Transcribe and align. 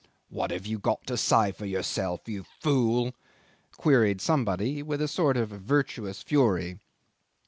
"What 0.29 0.49
have 0.49 0.65
you 0.65 0.79
got 0.79 1.05
to 1.05 1.15
say 1.15 1.51
for 1.51 1.67
yourself, 1.67 2.21
you 2.27 2.43
fool?" 2.59 3.13
queried 3.77 4.19
somebody, 4.19 4.81
with 4.81 4.99
a 4.99 5.07
sort 5.07 5.37
of 5.37 5.49
virtuous 5.49 6.23
fury. 6.23 6.79